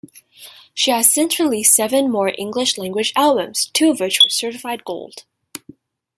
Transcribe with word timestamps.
She 0.73 0.89
has 0.89 1.13
since 1.13 1.39
released 1.39 1.75
seven 1.75 2.09
more 2.09 2.33
English-language 2.35 3.13
albums, 3.15 3.67
two 3.67 3.91
of 3.91 3.99
which 3.99 4.17
were 4.25 4.31
certified 4.31 4.83
Gold. 4.83 5.25